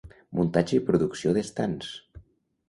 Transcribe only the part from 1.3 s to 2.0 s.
d'estands.